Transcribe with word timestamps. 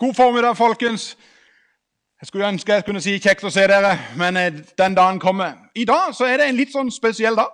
God 0.00 0.14
formiddag, 0.14 0.56
folkens. 0.56 1.16
Jeg 2.20 2.26
skulle 2.26 2.48
ønske 2.48 2.72
jeg 2.72 2.84
kunne 2.84 3.00
si 3.04 3.18
kjekt 3.20 3.42
å 3.44 3.50
se 3.52 3.66
dere, 3.68 3.90
men 4.16 4.36
eh, 4.40 4.54
den 4.80 4.94
dagen 4.96 5.18
kommer. 5.20 5.58
I 5.76 5.84
dag 5.84 6.14
så 6.16 6.24
er 6.24 6.40
det 6.40 6.46
en 6.48 6.56
litt 6.56 6.72
sånn 6.72 6.88
spesiell 6.88 7.36
dag. 7.36 7.50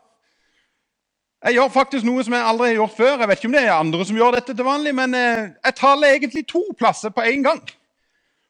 Jeg 1.42 1.56
gjør 1.56 1.72
faktisk 1.74 2.06
noe 2.06 2.22
som 2.22 2.36
jeg 2.36 2.46
aldri 2.46 2.68
har 2.68 2.76
gjort 2.76 2.94
før. 3.00 3.16
Jeg 3.18 3.30
vet 3.32 3.42
ikke 3.42 3.50
om 3.50 3.56
det 3.56 3.64
er 3.64 3.72
andre 3.74 4.06
som 4.06 4.20
gjør 4.20 4.38
dette 4.38 4.54
til 4.54 4.68
vanlig, 4.68 4.92
men 4.94 5.18
eh, 5.18 5.42
jeg 5.58 5.76
taler 5.80 6.14
egentlig 6.14 6.44
to 6.46 6.62
plasser 6.78 7.10
på 7.10 7.26
én 7.26 7.42
gang. 7.42 7.64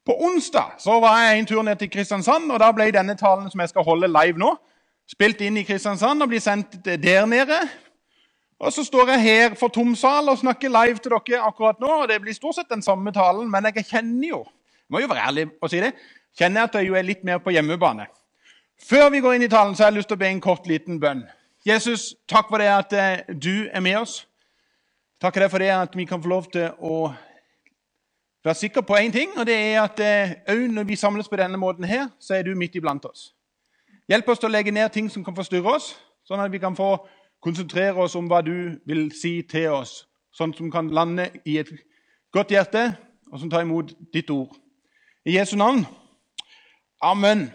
På 0.05 0.19
onsdag 0.29 0.77
så 0.85 1.01
var 1.01 1.17
jeg 1.23 1.39
en 1.39 1.49
tur 1.55 1.65
ned 1.65 1.81
til 1.81 1.91
Kristiansand, 1.97 2.53
og 2.53 2.61
da 2.61 2.69
ble 2.77 2.91
denne 2.93 3.17
talen 3.17 3.49
som 3.49 3.65
jeg 3.65 3.73
skal 3.73 3.89
holde 3.89 4.13
live 4.13 4.37
nå, 4.37 4.53
spilt 5.09 5.41
inn 5.41 5.57
i 5.57 5.65
Kristiansand 5.65 6.21
og 6.21 6.35
blir 6.35 6.45
sendt 6.45 6.83
der 6.85 7.25
nede. 7.25 7.65
Og 8.59 8.73
så 8.73 8.85
står 8.85 9.11
jeg 9.13 9.21
her 9.23 9.57
for 9.61 9.69
tom 9.69 9.93
sal 9.99 10.29
og 10.33 10.39
snakker 10.41 10.73
live 10.73 11.01
til 11.03 11.13
dere 11.13 11.43
akkurat 11.45 11.81
nå. 11.81 11.91
og 12.03 12.09
Det 12.09 12.21
blir 12.23 12.35
stort 12.35 12.57
sett 12.57 12.71
den 12.73 12.83
samme 12.83 13.13
talen, 13.13 13.51
men 13.51 13.69
jeg 13.75 13.85
kjenner 13.85 14.29
jo 14.29 14.45
jeg 14.87 14.95
må 14.95 15.01
jo 15.03 15.09
være 15.11 15.27
ærlig 15.27 15.49
og 15.61 15.71
si 15.71 15.81
det, 15.83 15.89
kjenner 16.39 16.69
at 16.69 16.75
jeg 16.79 16.95
er 16.95 17.03
litt 17.03 17.25
mer 17.27 17.41
på 17.43 17.51
hjemmebane. 17.51 18.05
Før 18.79 19.09
vi 19.11 19.21
går 19.21 19.35
inn 19.35 19.43
i 19.43 19.51
talen, 19.51 19.75
så 19.75 19.83
har 19.83 19.91
jeg 19.91 19.97
lyst 19.97 20.09
til 20.13 20.15
å 20.15 20.21
be 20.21 20.29
en 20.31 20.41
kort, 20.41 20.69
liten 20.71 21.01
bønn. 21.03 21.25
Jesus, 21.67 22.13
takk 22.31 22.47
for 22.53 22.63
det 22.63 22.69
at 22.71 22.93
eh, 22.95 23.35
du 23.35 23.67
er 23.67 23.83
med 23.83 23.97
oss. 23.99 24.21
Takk 25.19 25.41
for 25.51 25.59
det 25.59 25.73
at 25.75 25.97
vi 25.97 26.05
kan 26.07 26.23
få 26.23 26.31
lov 26.31 26.47
til 26.53 26.69
å 26.79 27.09
være 28.45 28.55
sikre 28.55 28.85
på 28.87 28.95
én 29.01 29.11
ting, 29.11 29.33
og 29.35 29.49
det 29.49 29.57
er 29.57 29.81
at 29.83 29.99
òg 29.99 30.55
eh, 30.55 30.71
når 30.71 30.87
vi 30.87 31.01
samles 31.01 31.29
på 31.29 31.41
denne 31.41 31.59
måten 31.59 31.89
her, 31.89 32.07
så 32.21 32.37
er 32.37 32.47
du 32.47 32.55
midt 32.55 32.79
iblant 32.79 33.05
oss. 33.11 33.33
Hjelp 34.07 34.29
oss 34.31 34.39
til 34.39 34.53
å 34.53 34.55
legge 34.55 34.71
ned 34.71 34.93
ting 34.95 35.11
som 35.11 35.25
kan 35.27 35.35
forstyrre 35.35 35.73
oss, 35.81 35.97
sånn 36.29 36.45
at 36.45 36.53
vi 36.53 36.63
kan 36.63 36.77
få 36.79 36.93
konsentrere 37.47 38.03
oss 38.03 38.17
om 38.19 38.27
hva 38.31 38.41
du 38.43 38.75
vil 38.89 39.07
si 39.15 39.39
til 39.47 39.71
oss, 39.77 40.01
sånn 40.35 40.55
som 40.57 40.71
kan 40.73 40.91
lande 40.91 41.29
i 41.47 41.61
et 41.63 41.71
godt 42.35 42.51
hjerte, 42.51 42.89
og 43.31 43.39
som 43.39 43.51
tar 43.51 43.63
imot 43.63 43.93
ditt 44.15 44.31
ord. 44.35 44.57
I 45.27 45.39
Jesu 45.39 45.55
navn. 45.59 45.85
Amen. 47.03 47.47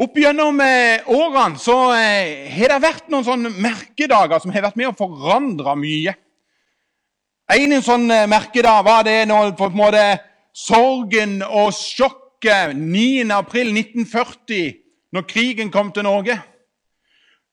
Opp 0.00 0.16
gjennom 0.16 0.60
eh, 0.64 1.04
årene 1.12 1.60
så 1.60 1.76
eh, 1.92 2.48
har 2.54 2.72
det 2.72 2.80
vært 2.80 3.10
noen 3.12 3.26
sånne 3.26 3.52
merkedager 3.52 4.40
som 4.40 4.52
har 4.54 4.64
vært 4.64 4.78
med 4.80 4.88
å 4.88 4.96
forandre 4.96 5.74
mye. 5.76 6.14
En 7.52 7.76
sånn 7.84 8.06
eh, 8.14 8.28
merkedag 8.30 8.84
var 8.86 9.04
det 9.08 9.18
når 9.28 9.52
på 9.58 9.68
en 9.68 9.80
måte 9.80 10.04
sorgen 10.56 11.40
og 11.44 11.72
sjokket 11.76 12.76
9. 12.76 13.28
april 13.36 13.74
1940, 13.74 14.72
når 15.12 15.28
krigen 15.28 15.72
kom 15.72 15.92
til 15.92 16.08
Norge. 16.08 16.38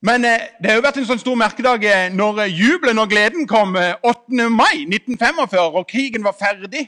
Men 0.01 0.25
eh, 0.25 0.39
det 0.61 0.69
har 0.69 0.77
jo 0.77 0.85
vært 0.85 0.99
en 1.01 1.07
sånn 1.09 1.21
stor 1.21 1.37
merkedag 1.39 1.85
eh, 1.89 2.03
når 2.13 2.43
eh, 2.43 2.53
jubelen 2.53 3.01
og 3.01 3.09
gleden 3.09 3.47
kom 3.49 3.73
8. 3.77 4.45
mai 4.53 4.85
1945, 4.85 5.73
og 5.73 5.87
krigen 5.89 6.25
var 6.25 6.37
ferdig. 6.37 6.85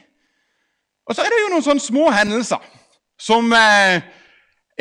Og 1.10 1.16
så 1.16 1.24
er 1.24 1.32
det 1.32 1.40
jo 1.42 1.50
noen 1.50 1.66
sånne 1.66 1.82
små 1.82 2.10
hendelser 2.14 2.62
som 3.20 3.50
er 3.52 4.04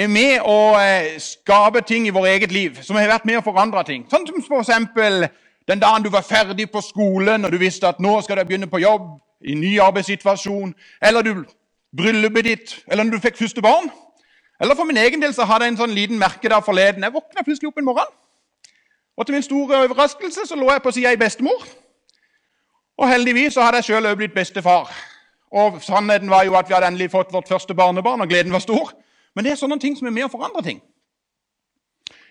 med 0.08 0.46
å 0.48 0.78
skape 1.20 1.82
ting 1.84 2.06
i 2.08 2.14
vårt 2.14 2.30
eget 2.30 2.54
liv, 2.56 2.78
som 2.86 2.96
har 2.96 3.10
vært 3.10 3.26
med 3.28 3.40
å 3.40 3.44
forandre 3.44 3.82
ting. 3.88 4.06
Sånn 4.08 4.28
som 4.30 4.38
f.eks. 4.40 5.34
den 5.68 5.82
dagen 5.82 6.06
du 6.06 6.12
var 6.14 6.24
ferdig 6.24 6.70
på 6.72 6.84
skolen 6.86 7.44
og 7.44 7.52
du 7.52 7.58
visste 7.60 7.90
at 7.90 8.00
nå 8.00 8.14
skal 8.24 8.40
du 8.40 8.46
begynne 8.46 8.70
på 8.70 8.80
jobb 8.80 9.10
i 9.42 9.58
ny 9.58 9.74
arbeidssituasjon, 9.84 10.72
eller 11.02 11.26
du 11.26 11.34
bryllupet 11.98 12.46
ditt, 12.46 12.78
eller 12.88 13.04
når 13.04 13.18
du 13.18 13.26
fikk 13.26 13.42
første 13.42 13.66
barn. 13.66 13.90
Eller 14.62 14.76
For 14.76 14.84
min 14.84 14.98
egen 14.98 15.22
del 15.22 15.34
så 15.34 15.46
hadde 15.48 15.66
jeg 15.66 15.74
en 15.74 15.82
sånn 15.84 15.96
liten 15.96 16.20
merke 16.20 16.50
der 16.50 16.62
forleden. 16.62 17.04
Jeg 17.04 17.14
våkna 17.14 17.44
plutselig 17.44 17.70
opp 17.70 17.78
en 17.80 17.88
morgen. 17.88 18.10
Og 19.18 19.26
til 19.26 19.36
min 19.36 19.44
store 19.44 19.84
overraskelse 19.86 20.46
så 20.48 20.56
lå 20.56 20.72
jeg 20.72 20.82
på 20.84 20.92
sida 20.92 21.12
i 21.12 21.20
bestemor. 21.20 21.64
Og 23.00 23.10
heldigvis 23.10 23.54
så 23.54 23.64
hadde 23.64 23.80
jeg 23.80 23.90
sjøl 23.90 24.08
òg 24.10 24.18
blitt 24.20 24.36
bestefar. 24.36 24.92
Og 25.52 25.80
sannheten 25.84 26.30
var 26.30 26.44
jo 26.44 26.56
at 26.60 26.68
vi 26.70 26.76
hadde 26.76 26.88
endelig 26.88 27.12
fått 27.12 27.34
vårt 27.34 27.48
første 27.48 27.74
barnebarn, 27.76 28.22
og 28.22 28.28
gleden 28.28 28.54
var 28.54 28.64
stor. 28.64 28.92
Men 29.36 29.46
det 29.46 29.52
er 29.52 29.62
sånne 29.62 29.80
ting 29.80 29.96
som 29.98 30.08
er 30.08 30.16
med 30.16 30.28
å 30.28 30.32
forandre 30.32 30.64
ting. 30.64 30.82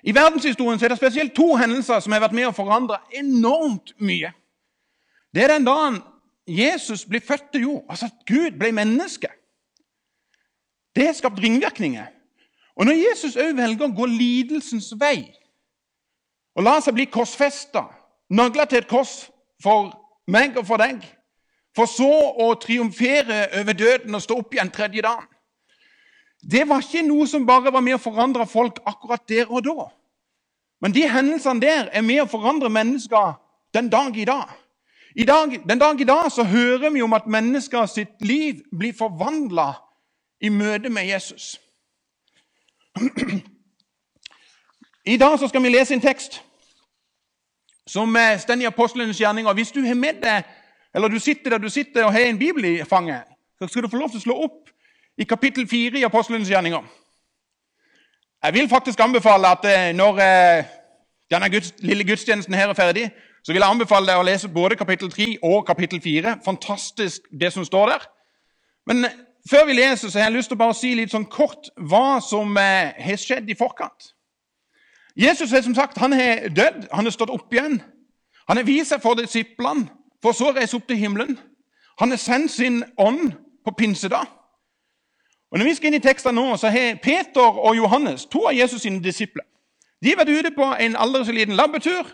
I 0.03 0.15
verdenshistorien 0.15 0.79
så 0.79 0.87
er 0.87 0.93
det 0.93 1.01
spesielt 1.01 1.35
to 1.35 1.55
hendelser 1.59 2.01
som 2.01 2.13
har 2.13 2.23
vært 2.23 2.37
med 2.37 2.51
å 2.51 2.55
forandre 2.57 3.01
enormt 3.17 3.95
mye. 3.99 4.31
Det 5.35 5.45
er 5.45 5.55
den 5.57 5.67
dagen 5.67 5.99
Jesus 6.49 7.05
blir 7.05 7.25
født 7.25 7.51
til 7.53 7.67
jord, 7.67 7.83
altså 7.89 8.07
at 8.09 8.23
Gud 8.29 8.57
ble 8.61 8.71
menneske. 8.73 9.29
Det 10.97 11.07
har 11.07 11.17
skapt 11.17 11.41
ringvirkninger. 11.43 12.07
Og 12.79 12.87
når 12.87 13.01
Jesus 13.01 13.37
òg 13.37 13.57
velger 13.59 13.89
å 13.89 13.95
gå 13.95 14.07
lidelsens 14.07 14.93
vei 15.01 15.27
og 16.59 16.65
la 16.67 16.79
seg 16.83 16.97
bli 16.97 17.07
korsfesta, 17.07 17.85
nagla 18.35 18.65
til 18.67 18.81
et 18.81 18.89
kors 18.91 19.29
for 19.63 19.93
meg 20.27 20.57
og 20.59 20.67
for 20.67 20.83
deg, 20.83 21.03
for 21.75 21.91
så 21.91 22.09
å 22.43 22.49
triumfere 22.59 23.45
over 23.61 23.77
døden 23.79 24.15
og 24.15 24.23
stå 24.25 24.39
opp 24.41 24.55
igjen 24.55 24.73
tredje 24.75 25.05
dagen 25.07 25.29
Det 26.43 26.65
var 26.69 26.83
ikke 26.83 27.03
noe 27.07 27.27
som 27.27 27.47
bare 27.47 27.71
var 27.75 27.83
med 27.83 27.99
å 27.99 28.03
forandre 28.03 28.47
folk 28.47 28.79
akkurat 28.87 29.25
der 29.29 29.51
og 29.51 29.65
da. 29.67 29.89
Men 30.81 30.95
de 30.95 31.03
hendelsene 31.11 31.61
der 31.61 31.89
er 31.91 32.03
med 32.03 32.23
å 32.23 32.31
forandre 32.31 32.71
mennesker 32.71 33.35
den 33.75 33.89
dag 33.91 34.17
i 34.17 34.25
dag. 34.25 34.53
I 35.19 35.25
dag 35.27 35.57
den 35.67 35.79
dag 35.79 36.01
i 36.01 36.07
dag 36.07 36.31
så 36.31 36.45
hører 36.47 36.91
vi 36.95 37.03
om 37.03 37.13
at 37.13 37.27
mennesker 37.27 37.87
sitt 37.87 38.23
liv 38.23 38.63
blir 38.71 38.95
forvandla 38.95 39.73
i 40.41 40.49
møte 40.49 40.91
med 40.91 41.11
Jesus. 41.11 41.59
I 45.07 45.17
dag 45.17 45.39
så 45.39 45.49
skal 45.49 45.63
vi 45.63 45.69
lese 45.73 45.95
en 45.95 46.05
tekst 46.05 46.43
som 47.89 48.17
står 48.39 48.61
i 48.61 48.69
apostlenes 48.69 49.21
gjerninger. 49.21 49.53
Hvis 49.55 49.73
du 49.73 49.81
har 49.87 49.95
med 49.95 50.21
deg, 50.23 50.43
eller 50.95 51.09
du 51.09 51.19
sitter 51.19 51.51
der 51.51 51.59
du 51.59 51.69
sitter 51.69 52.05
og 52.05 52.13
har 52.13 52.21
en 52.21 52.39
bibel 52.39 52.65
i 52.65 52.85
fanget, 52.85 53.23
så 53.59 53.67
skal 53.67 53.83
du 53.83 53.89
få 53.89 53.97
lov 53.97 54.11
til 54.11 54.21
å 54.21 54.27
slå 54.27 54.35
opp 54.45 54.69
i 55.19 55.25
kapittel 55.25 55.69
4 55.69 55.99
i 55.99 56.05
apostlenes 56.07 56.51
gjerninger. 56.51 56.83
Jeg 58.45 58.55
vil 58.55 58.69
faktisk 58.69 59.01
anbefale 59.01 59.49
at 59.51 59.65
eh, 59.67 59.95
når 59.97 60.21
eh, 60.23 60.65
denne 61.31 61.51
guds, 61.51 61.73
lille 61.79 62.05
gudstjenesten 62.05 62.55
her 62.55 62.69
er 62.69 62.79
ferdig, 62.79 63.09
så 63.43 63.53
vil 63.53 63.63
jeg 63.63 63.71
anbefale 63.71 64.07
deg 64.07 64.21
å 64.21 64.27
lese 64.27 64.51
både 64.53 64.77
kapittel 64.77 65.11
3 65.11 65.27
og 65.43 65.67
kapittel 65.67 66.01
4. 66.03 66.37
Fantastisk, 66.45 67.27
det 67.41 67.53
som 67.53 67.65
står 67.65 67.95
der. 67.95 68.07
Men 68.87 69.05
eh, 69.05 69.17
før 69.51 69.67
vi 69.67 69.73
leser, 69.73 70.09
så 70.09 70.19
har 70.19 70.29
jeg 70.29 70.37
lyst 70.37 70.51
til 70.53 70.59
å 70.59 70.63
bare 70.63 70.77
si 70.77 70.95
litt 70.95 71.13
sånn 71.13 71.29
kort 71.31 71.71
hva 71.77 72.21
som 72.25 72.57
har 72.57 73.21
skjedd 73.21 73.49
i 73.51 73.57
forkant. 73.59 74.13
Jesus 75.19 75.53
er 75.53 75.63
som 75.63 75.75
sagt, 75.75 75.99
han 75.99 76.13
er 76.13 76.49
dødd, 76.49 76.89
han 76.93 77.05
har 77.05 77.15
stått 77.15 77.33
opp 77.35 77.53
igjen. 77.53 77.81
Han 78.49 78.57
har 78.57 78.65
vist 78.65 78.93
seg 78.93 79.03
for 79.03 79.19
disiplene, 79.19 79.89
for 80.23 80.33
så 80.33 80.51
å 80.51 80.57
reise 80.57 80.77
opp 80.79 80.87
til 80.89 81.01
himmelen. 81.01 81.39
Han 81.99 82.15
har 82.15 82.21
sendt 82.23 82.53
sin 82.55 82.85
ånd 82.97 83.33
på 83.65 83.75
pinsedag. 83.79 84.27
Og 85.51 85.59
Når 85.59 85.65
vi 85.65 85.75
skal 85.75 85.87
inn 85.87 85.99
i 85.99 86.05
teksten 86.05 86.35
nå, 86.35 86.57
så 86.57 86.69
har 86.69 87.01
Peter 87.03 87.59
og 87.59 87.77
Johannes, 87.77 88.27
to 88.27 88.45
av 88.47 88.55
Jesus' 88.55 88.85
sine 88.85 89.03
disipler, 89.03 89.45
de 90.03 90.13
har 90.13 90.21
vært 90.21 90.39
ute 90.39 90.51
på 90.55 90.67
en 90.81 90.97
aldri 90.97 91.25
så 91.25 91.33
liten 91.33 91.57
labbetur, 91.57 92.07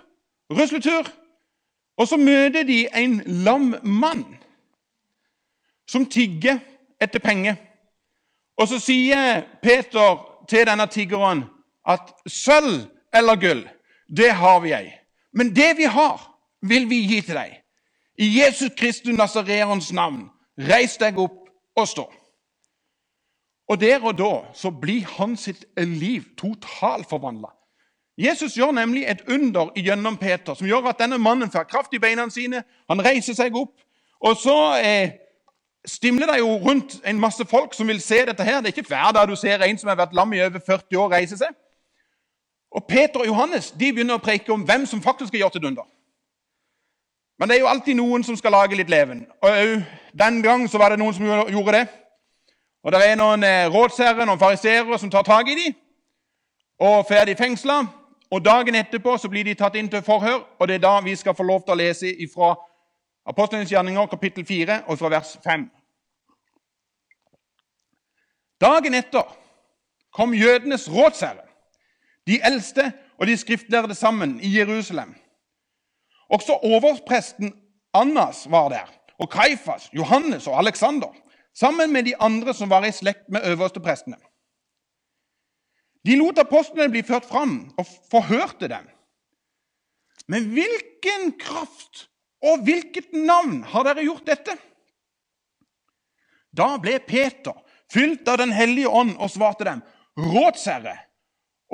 rusletur, 0.51 1.11
og 1.97 2.09
så 2.09 2.17
møter 2.17 2.63
de 2.63 2.87
en 2.95 3.21
lam 3.27 3.75
mann 3.83 4.25
som 5.87 6.07
tigger 6.07 6.59
etter 7.01 7.23
penger. 7.23 7.57
Og 8.57 8.69
så 8.69 8.79
sier 8.79 9.43
Peter 9.63 10.21
til 10.49 10.67
denne 10.67 10.87
tiggeren 10.87 11.45
at 11.89 12.13
sølv 12.27 12.87
eller 13.15 13.39
gull, 13.41 13.65
det 14.17 14.31
har 14.35 14.61
vi 14.61 14.73
ei. 14.73 14.93
Men 15.33 15.55
det 15.57 15.77
vi 15.79 15.89
har, 15.91 16.21
vil 16.63 16.89
vi 16.91 17.03
gi 17.09 17.21
til 17.21 17.39
deg. 17.39 17.57
I 18.19 18.29
Jesus 18.39 18.71
Kristus 18.77 19.17
Nasareans 19.17 19.93
navn, 19.93 20.29
reis 20.59 20.97
deg 21.01 21.19
opp 21.19 21.49
og 21.77 21.89
stå. 21.89 22.07
Og 23.69 23.81
der 23.81 24.05
og 24.05 24.19
da 24.19 24.33
så 24.55 24.71
blir 24.71 25.07
hans 25.17 25.49
liv 25.77 26.23
totalforvandla. 26.39 27.51
Jesus 28.19 28.55
gjør 28.55 28.71
nemlig 28.73 29.05
et 29.11 29.25
under 29.29 29.73
gjennom 29.75 30.17
Peter 30.17 30.55
som 30.55 30.67
gjør 30.67 30.93
at 30.93 31.01
denne 31.01 31.19
mannen 31.19 31.51
får 31.51 31.67
kraft 31.67 31.95
i 31.95 31.99
beina 31.99 32.29
sine. 32.31 32.63
Han 32.89 33.03
reiser 33.03 33.35
seg 33.35 33.57
opp. 33.59 33.73
Og 34.21 34.37
så 34.39 34.59
eh, 34.79 35.17
stimler 35.87 36.27
det 36.27 36.39
jo 36.39 36.57
rundt 36.57 37.01
en 37.07 37.21
masse 37.21 37.45
folk 37.45 37.75
som 37.75 37.89
vil 37.89 38.01
se 38.01 38.27
dette. 38.27 38.45
her. 38.45 38.61
Det 38.61 38.67
er 38.67 38.77
ikke 38.77 38.89
hver 38.89 39.13
dag 39.13 39.29
du 39.29 39.37
ser 39.37 39.63
en 39.63 39.79
som 39.79 39.89
har 39.89 39.97
vært 39.97 40.15
lam 40.15 40.33
i 40.33 40.41
over 40.41 40.61
40 40.67 40.99
år, 40.99 41.11
reise 41.13 41.39
seg. 41.39 41.49
Og 42.71 42.85
Peter 42.89 43.21
og 43.21 43.27
Johannes 43.27 43.71
de 43.71 43.93
begynner 43.93 44.15
å 44.15 44.23
preke 44.23 44.53
om 44.53 44.63
hvem 44.63 44.87
som 44.87 45.03
faktisk 45.03 45.33
har 45.33 45.39
gjort 45.39 45.53
til 45.53 45.67
under. 45.67 45.85
Men 47.39 47.49
det 47.49 47.57
er 47.57 47.61
jo 47.61 47.69
alltid 47.69 47.95
noen 47.95 48.25
som 48.25 48.37
skal 48.37 48.53
lage 48.53 48.77
litt 48.77 48.91
leven. 48.91 49.27
Og 49.43 49.83
Den 50.13 50.43
gang 50.43 50.69
så 50.71 50.79
var 50.79 50.89
det 50.89 50.99
noen 50.99 51.15
som 51.15 51.27
gjorde 51.27 51.73
det. 51.73 51.87
Og 52.85 52.93
det 52.93 53.01
er 53.07 53.17
noen 53.17 53.43
eh, 53.45 53.67
rådsherrer 53.73 54.27
noen 54.27 54.39
fariseere 54.39 54.99
som 54.99 55.11
tar 55.11 55.23
tak 55.23 55.49
i 55.49 55.55
dem 55.55 55.75
og 56.79 57.07
får 57.07 57.25
de 57.25 57.37
fengsla. 57.37 57.87
Og 58.31 58.45
Dagen 58.45 58.75
etterpå 58.75 59.17
så 59.17 59.29
blir 59.29 59.45
de 59.45 59.55
tatt 59.55 59.77
inn 59.79 59.89
til 59.89 60.03
forhør, 60.03 60.43
og 60.59 60.69
det 60.69 60.75
er 60.75 60.83
da 60.83 61.01
vi 61.01 61.15
skal 61.17 61.35
få 61.35 61.43
lov 61.43 61.63
til 61.63 61.75
å 61.75 61.79
lese 61.79 62.11
fra 62.35 62.55
Apostelens 63.27 63.71
gjerninger, 63.71 64.07
kapittel 64.07 64.47
4, 64.47 64.83
og 64.87 64.99
fra 64.99 65.09
vers 65.09 65.39
5. 65.45 65.71
Dagen 68.61 68.95
etter 68.95 69.25
kom 70.15 70.35
jødenes 70.35 70.87
rådsherre 70.91 71.49
de 72.27 72.41
eldste 72.45 72.93
og 73.19 73.27
de 73.27 73.37
skriftlærde 73.37 73.95
sammen 73.95 74.41
i 74.41 74.59
Jerusalem. 74.59 75.15
Også 76.29 76.53
overpresten 76.53 77.55
Annas 77.95 78.51
var 78.51 78.69
der, 78.69 78.93
og 79.19 79.31
Kaifas, 79.31 79.91
Johannes 79.93 80.47
og 80.47 80.59
Aleksander, 80.59 81.13
sammen 81.55 81.93
med 81.93 82.03
de 82.03 82.17
andre 82.21 82.55
som 82.55 82.71
var 82.71 82.85
i 82.85 82.93
slekt 82.93 83.29
med 83.29 83.41
øversteprestene. 83.45 84.17
De 86.07 86.17
lot 86.17 86.39
apostlene 86.39 86.91
bli 86.91 87.03
ført 87.03 87.25
fram 87.25 87.75
og 87.79 87.87
forhørte 88.11 88.69
dem. 88.69 88.89
Men 90.29 90.49
hvilken 90.49 91.39
kraft 91.41 92.11
og 92.45 92.65
hvilket 92.67 93.13
navn 93.17 93.63
har 93.73 93.87
dere 93.89 94.05
gjort 94.05 94.27
dette? 94.29 94.57
Da 96.55 96.77
ble 96.79 96.99
Peter 97.03 97.57
fylt 97.93 98.29
av 98.29 98.39
Den 98.43 98.53
hellige 98.55 98.91
ånd 98.91 99.17
og 99.19 99.33
svarte 99.33 99.67
dem, 99.67 99.81
rådsherre 100.19 100.97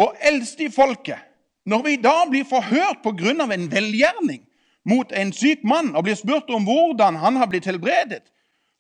og 0.01 0.17
eldste 0.25 0.69
i 0.69 0.73
folket, 0.73 1.19
når 1.69 1.83
vi 1.85 1.97
da 2.01 2.15
blir 2.31 2.47
forhørt 2.49 3.05
av 3.05 3.53
en 3.53 3.67
velgjerning 3.71 4.41
mot 4.89 5.13
en 5.13 5.33
syk 5.33 5.63
mann 5.63 5.93
og 5.95 6.07
blir 6.07 6.17
spurt 6.17 6.49
om 6.51 6.65
hvordan 6.65 7.19
han 7.21 7.37
har 7.37 7.51
blitt 7.51 7.69
helbredet, 7.69 8.23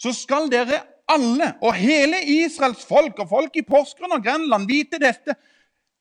så 0.00 0.14
skal 0.16 0.48
dere 0.50 0.80
alle 1.10 1.54
og 1.60 1.74
hele 1.76 2.22
Israels 2.24 2.84
folk 2.86 3.18
og 3.20 3.28
folk 3.28 3.56
i 3.56 3.66
Porsgrunn 3.66 4.14
og 4.16 4.24
Grenland 4.24 4.68
vite 4.70 5.00
dette. 5.02 5.34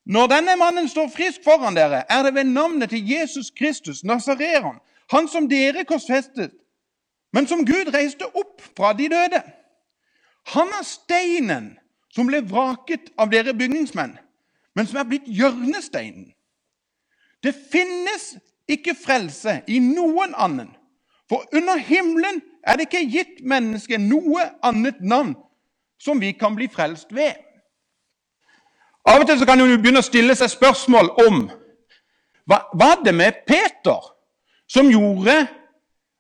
Når 0.10 0.30
denne 0.32 0.56
mannen 0.58 0.88
står 0.90 1.10
frisk 1.14 1.44
foran 1.44 1.76
dere, 1.76 2.06
er 2.10 2.24
det 2.24 2.34
ved 2.38 2.48
navnet 2.48 2.94
til 2.94 3.04
Jesus 3.06 3.52
Kristus, 3.52 4.04
Nasareron, 4.04 4.80
han 5.12 5.28
som 5.28 5.50
dere 5.50 5.86
korsfestet, 5.90 6.52
men 7.34 7.48
som 7.48 7.66
Gud 7.66 7.94
reiste 7.94 8.26
opp 8.26 8.62
fra 8.78 8.94
de 8.94 9.10
døde. 9.10 9.42
Han 10.54 10.72
er 10.80 10.86
steinen 10.86 11.72
som 12.14 12.30
ble 12.30 12.42
vraket 12.46 13.12
av 13.18 13.30
dere 13.34 13.54
bygningsmenn, 13.58 14.16
men 14.76 14.88
som 14.88 15.02
er 15.02 15.10
blitt 15.10 15.28
hjørnesteinen. 15.30 16.32
Det 17.44 17.54
finnes 17.72 18.36
ikke 18.70 18.98
frelse 18.98 19.62
i 19.68 19.80
noen 19.82 20.34
annen, 20.38 20.72
for 21.30 21.46
under 21.54 21.78
himmelen 21.78 22.42
er 22.66 22.78
det 22.78 22.90
ikke 22.90 23.06
gitt 23.10 23.38
mennesket 23.46 24.02
noe 24.02 24.50
annet 24.66 25.00
navn 25.02 25.36
som 26.02 26.20
vi 26.22 26.32
kan 26.38 26.56
bli 26.58 26.68
frelst 26.72 27.14
ved. 27.14 27.38
Av 29.10 29.22
og 29.22 29.28
til 29.30 29.46
kan 29.46 29.62
man 29.62 29.82
begynne 29.82 30.02
å 30.04 30.06
stille 30.06 30.36
seg 30.38 30.52
spørsmål 30.52 31.12
om 31.26 31.44
hva 32.50 32.64
var 32.78 33.04
det 33.06 33.14
med 33.16 33.44
Peter 33.48 34.10
som 34.70 34.92
gjorde 34.92 35.48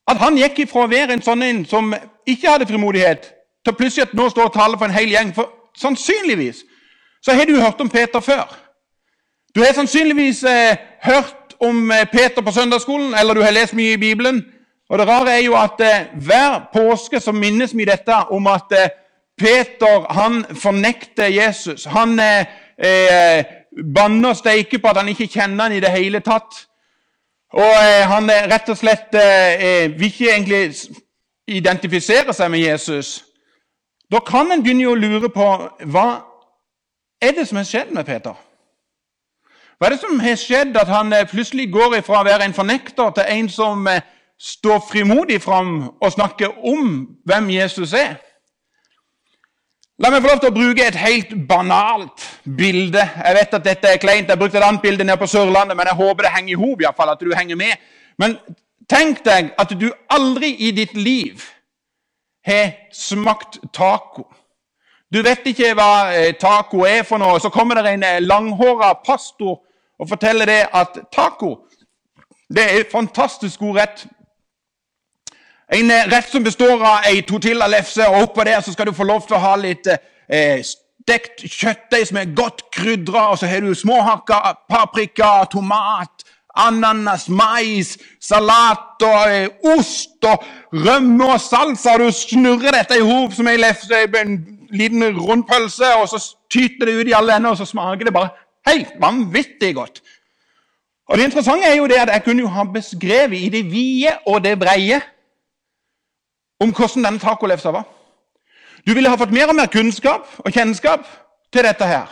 at 0.09 0.17
han 0.17 0.37
gikk 0.37 0.63
ifra 0.65 0.85
å 0.85 0.89
være 0.89 1.13
en 1.13 1.23
sånn 1.23 1.43
en 1.45 1.65
som 1.69 1.93
ikke 2.27 2.49
hadde 2.49 2.67
frimodighet, 2.69 3.29
til 3.65 3.75
plutselig 3.77 4.07
at 4.07 4.15
nå 4.17 4.29
står 4.31 4.49
og 4.49 4.55
taler 4.55 4.79
for 4.79 4.89
en 4.89 4.95
hel 4.95 5.11
gjeng. 5.11 5.33
For 5.35 5.51
sannsynligvis 5.77 6.63
så 7.21 7.35
har 7.35 7.45
du 7.45 7.59
hørt 7.59 7.81
om 7.81 7.89
Peter 7.91 8.23
før. 8.23 8.47
Du 9.55 9.61
har 9.61 9.73
sannsynligvis 9.75 10.43
eh, 10.47 10.77
hørt 11.03 11.55
om 11.59 11.91
eh, 11.91 12.05
Peter 12.11 12.41
på 12.41 12.53
søndagsskolen, 12.55 13.13
eller 13.13 13.33
du 13.33 13.43
har 13.43 13.53
lest 13.53 13.75
mye 13.77 13.97
i 13.97 14.01
Bibelen. 14.01 14.43
Og 14.89 14.99
Det 14.99 15.07
rare 15.07 15.35
er 15.35 15.43
jo 15.43 15.57
at 15.59 15.81
eh, 15.81 16.07
hver 16.15 16.69
påske 16.73 17.19
så 17.19 17.31
minnes 17.31 17.75
vi 17.77 17.85
dette 17.85 18.15
om 18.31 18.47
at 18.47 18.71
eh, 18.77 18.89
Peter 19.39 20.05
han 20.13 20.45
fornekter 20.55 21.27
Jesus. 21.27 21.85
Han 21.85 22.19
eh, 22.19 22.45
eh, 22.77 23.43
banner 23.95 24.29
og 24.33 24.39
steiker 24.39 24.81
på 24.81 24.87
at 24.87 24.97
han 25.01 25.11
ikke 25.11 25.27
kjenner 25.27 25.67
han 25.67 25.77
i 25.77 25.83
det 25.83 25.91
hele 25.93 26.19
tatt. 26.19 26.65
Og 27.53 27.75
eh, 27.81 28.05
han 28.09 28.29
rett 28.29 28.69
og 28.69 28.77
slett 28.77 29.15
vil 29.97 30.05
ikke 30.11 30.29
egentlig 30.33 30.73
identifisere 31.49 32.33
seg 32.33 32.51
med 32.51 32.61
Jesus. 32.61 33.23
Da 34.11 34.21
kan 34.25 34.51
en 34.51 34.61
begynne 34.63 34.89
å 34.89 34.97
lure 34.97 35.29
på 35.33 35.47
hva 35.89 36.07
er 37.21 37.35
det 37.35 37.47
som 37.47 37.59
har 37.59 37.67
skjedd 37.67 37.91
med 37.93 38.05
Peter. 38.05 38.37
Hva 39.79 39.87
er 39.87 39.95
det 39.95 40.01
som 40.01 40.19
har 40.19 40.39
skjedd 40.39 40.77
at 40.79 40.89
han 40.91 41.13
eh, 41.13 41.27
plutselig 41.29 41.69
går 41.71 42.01
fra 42.03 42.19
å 42.19 42.27
være 42.27 42.49
en 42.49 42.55
fornekter 42.55 43.13
til 43.15 43.29
en 43.31 43.49
som 43.51 43.85
eh, 43.87 44.01
står 44.39 44.81
frimodig 44.89 45.41
fram 45.43 45.91
og 46.01 46.11
snakker 46.11 46.57
om 46.67 47.05
hvem 47.27 47.51
Jesus 47.53 47.93
er? 47.93 48.17
La 49.99 50.07
meg 50.07 50.23
få 50.23 50.29
lov 50.29 50.39
til 50.39 50.47
å 50.47 50.55
bruke 50.55 50.85
et 50.87 50.95
helt 50.95 51.31
banalt 51.47 52.23
bilde. 52.57 53.01
Jeg 53.03 53.35
vet 53.35 53.55
at 53.57 53.65
dette 53.65 53.89
er 53.89 53.99
kleint. 53.99 54.29
Jeg 54.31 54.39
brukte 54.39 54.55
et 54.55 54.63
annet 54.63 54.81
bilde 54.81 55.03
nede 55.03 55.19
på 55.19 55.27
Sørlandet, 55.27 55.75
men 55.75 55.89
jeg 55.91 55.99
håper 55.99 56.23
det 56.23 56.31
henger 56.37 56.53
i 56.53 56.59
hop, 56.61 56.83
at 57.03 57.19
du 57.19 57.33
henger 57.35 57.59
med. 57.59 57.73
Men 58.17 58.37
tenk 58.87 59.19
deg 59.25 59.51
at 59.59 59.73
du 59.75 59.89
aldri 60.07 60.53
i 60.55 60.71
ditt 60.71 60.95
liv 60.95 61.43
har 62.47 62.71
smakt 62.95 63.59
taco. 63.75 64.29
Du 65.11 65.19
vet 65.25 65.43
ikke 65.51 65.73
hva 65.75 66.13
eh, 66.15 66.31
taco 66.39 66.85
er 66.87 67.03
for 67.03 67.19
noe. 67.19 67.41
Så 67.43 67.51
kommer 67.51 67.81
det 67.81 67.91
en 67.97 68.05
eh, 68.07 68.21
langhåra 68.23 68.93
pastor 69.03 69.57
og 69.99 70.07
forteller 70.07 70.47
det 70.47 70.61
at 70.79 70.95
taco 71.11 71.57
det 72.49 72.63
er 72.63 72.79
en 72.79 72.91
fantastisk 72.91 73.59
god 73.59 73.77
rett. 73.77 74.07
En 75.71 75.91
eh, 75.91 76.07
rett 76.09 76.29
som 76.31 76.43
består 76.43 76.81
av 76.81 77.05
ei 77.05 77.21
tortillalefse, 77.21 78.07
og 78.09 78.29
oppå 78.29 78.45
der 78.47 78.61
så 78.65 78.73
skal 78.73 78.89
du 78.89 78.95
få 78.97 79.05
lov 79.05 79.27
til 79.27 79.37
å 79.37 79.43
ha 79.43 79.53
litt 79.59 79.85
eh, 79.89 80.63
stekt 80.65 81.43
kjøttdeig 81.45 82.07
som 82.09 82.17
er 82.21 82.33
godt 82.37 82.65
krydra, 82.73 83.27
og 83.29 83.37
så 83.37 83.49
har 83.49 83.61
du 83.61 83.75
småhakka 83.77 84.39
paprika, 84.69 85.43
tomat, 85.51 86.25
ananas, 86.57 87.27
mais, 87.29 87.95
salat 88.21 89.05
og 89.05 89.29
eh, 89.29 89.75
ost 89.75 90.25
og 90.25 90.47
rømme 90.73 91.27
og 91.35 91.41
salsa. 91.41 91.93
og 91.93 92.07
Du 92.07 92.17
snurrer 92.17 92.73
dette 92.79 92.97
i 92.97 93.05
hop 93.05 93.37
som 93.37 93.51
ei 93.51 93.59
lefse, 93.61 94.01
en 94.23 94.39
liten 94.73 95.05
rundpølse, 95.19 95.93
og 96.01 96.09
så 96.09 96.21
tyter 96.49 96.89
det 96.89 96.97
ut 96.97 97.13
i 97.13 97.17
alle 97.17 97.37
ender, 97.37 97.53
og 97.53 97.61
så 97.61 97.69
smaker 97.69 98.09
det 98.09 98.15
bare 98.15 98.33
helt 98.69 98.97
vanvittig 99.01 99.75
godt. 99.77 100.01
Og 101.09 101.17
Det 101.17 101.29
interessante 101.29 101.65
er 101.65 101.77
jo 101.77 101.87
det 101.89 102.01
at 102.01 102.09
jeg 102.13 102.23
kunne 102.25 102.41
jo 102.41 102.51
ha 102.57 102.65
beskrevet 102.73 103.37
i 103.37 103.49
det 103.49 103.63
vide 103.69 104.17
og 104.25 104.43
det 104.43 104.57
breie 104.59 105.01
om 106.59 106.73
hvordan 106.75 107.05
denne 107.05 107.19
tacolefsa 107.19 107.71
var. 107.71 107.87
Du 108.87 108.93
ville 108.93 109.09
ha 109.09 109.17
fått 109.19 109.33
mer 109.35 109.51
og 109.51 109.55
mer 109.55 109.71
kunnskap 109.71 110.27
og 110.39 110.51
kjennskap 110.51 111.05
til 111.53 111.65
dette 111.65 111.85
her. 111.85 112.07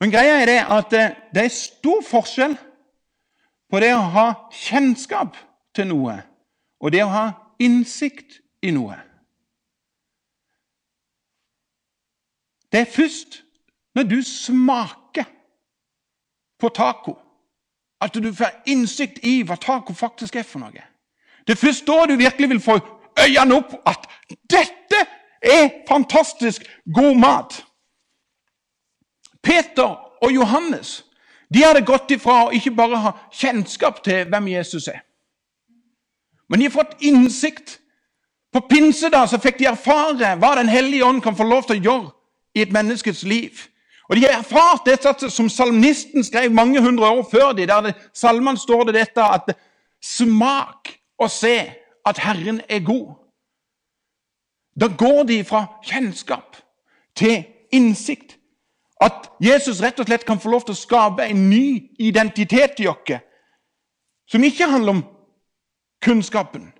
Men 0.00 0.12
greia 0.12 0.40
er 0.42 0.46
det 0.46 0.60
at 0.60 0.92
eh, 0.92 1.14
det 1.34 1.44
er 1.44 1.52
stor 1.52 2.02
forskjell 2.04 2.56
på 3.70 3.80
det 3.80 3.92
å 3.96 4.04
ha 4.12 4.26
kjennskap 4.52 5.36
til 5.74 5.88
noe 5.88 6.18
og 6.80 6.92
det 6.92 7.02
å 7.04 7.12
ha 7.12 7.26
innsikt 7.62 8.40
i 8.62 8.72
noe. 8.76 8.98
Det 12.72 12.82
er 12.82 12.92
først 12.92 13.40
når 13.96 14.02
du 14.10 14.18
smaker 14.22 15.24
på 16.60 16.68
taco, 16.68 17.16
at 18.00 18.14
du 18.14 18.28
får 18.34 18.60
innsikt 18.68 19.22
i 19.24 19.40
hva 19.48 19.56
taco 19.56 19.94
faktisk 19.96 20.36
er 20.36 20.44
for 20.44 20.60
noe. 20.60 20.84
Det 21.46 21.52
er 21.54 21.66
først 21.66 21.86
da 21.86 22.06
du 22.08 22.16
virkelig 22.16 22.48
vil 22.48 22.60
få 22.60 22.78
øynene 23.22 23.54
opp 23.54 23.74
at 23.86 24.08
dette 24.50 25.02
er 25.42 25.68
fantastisk 25.88 26.62
god 26.94 27.14
mat. 27.14 27.64
Peter 29.42 29.96
og 30.22 30.34
Johannes 30.34 31.04
de 31.54 31.62
hadde 31.62 31.84
gått 31.86 32.10
ifra 32.10 32.46
å 32.46 32.54
ikke 32.54 32.74
bare 32.74 32.98
ha 32.98 33.12
kjennskap 33.30 34.00
til 34.04 34.26
hvem 34.26 34.48
Jesus 34.50 34.88
er, 34.90 35.04
men 36.50 36.58
de 36.58 36.66
har 36.66 36.74
fått 36.74 36.98
innsikt. 37.06 37.78
På 38.52 38.62
pinsedag 38.70 39.28
så 39.28 39.38
fikk 39.42 39.58
de 39.58 39.66
erfare 39.68 40.30
hva 40.40 40.54
Den 40.56 40.68
hellige 40.70 41.04
ånd 41.04 41.22
kan 41.22 41.36
få 41.36 41.44
lov 41.44 41.66
til 41.66 41.76
å 41.76 41.82
gjøre 41.84 42.10
i 42.56 42.62
et 42.64 42.72
menneskes 42.72 43.22
liv. 43.28 43.66
Og 44.08 44.16
De 44.16 44.22
har 44.22 44.38
erfart 44.38 44.86
det 44.86 45.30
som 45.30 45.48
salmisten 45.50 46.24
skrev 46.24 46.54
mange 46.54 46.80
hundre 46.80 47.10
år 47.10 47.26
før 47.30 47.52
de, 47.52 47.66
der 47.66 47.92
salmen 48.14 48.56
står 48.56 48.86
det 48.88 48.94
dette 48.94 49.22
at 49.22 49.50
smak 50.02 50.94
og 51.18 51.30
se 51.30 51.72
at 52.06 52.18
Herren 52.18 52.60
er 52.68 52.84
god. 52.84 53.14
Da 54.80 54.86
går 54.98 55.22
de 55.22 55.44
fra 55.44 55.66
kjennskap 55.82 56.56
til 57.14 57.44
innsikt. 57.72 58.38
At 59.00 59.30
Jesus 59.40 59.82
rett 59.82 60.00
og 60.00 60.06
slett 60.06 60.24
kan 60.24 60.40
få 60.40 60.50
lov 60.50 60.64
til 60.64 60.72
å 60.76 60.78
skape 60.78 61.26
en 61.28 61.48
ny 61.50 61.90
identitet 61.98 62.80
i 62.80 62.88
oss, 62.88 63.18
som 64.28 64.44
ikke 64.44 64.68
handler 64.70 64.96
om 64.96 65.02
kunnskapen, 66.04 66.72